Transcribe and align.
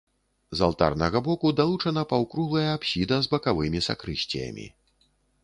З 0.59 0.63
алтарнага 0.67 1.21
боку 1.27 1.51
далучана 1.59 2.03
паўкруглая 2.15 2.65
апсіда 2.79 3.21
з 3.27 3.31
бакавымі 3.35 3.85
сакрысціямі. 3.91 4.69